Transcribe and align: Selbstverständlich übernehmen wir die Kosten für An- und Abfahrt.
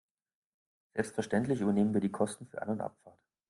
Selbstverständlich 0.95 1.61
übernehmen 1.61 1.93
wir 1.93 2.01
die 2.01 2.11
Kosten 2.11 2.47
für 2.47 2.63
An- 2.63 2.69
und 2.69 2.81
Abfahrt. 2.81 3.19